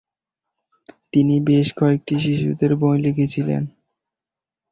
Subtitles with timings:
[1.13, 3.63] তিনি বেশ কয়েকটি শিশুদের বই লিখেছিলেন।